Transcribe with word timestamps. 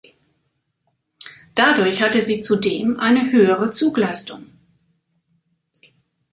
Dadurch 1.53 2.01
hatte 2.01 2.23
sie 2.23 2.41
zudem 2.41 2.99
eine 2.99 3.31
höhere 3.31 3.69
Zugleistung. 3.69 4.47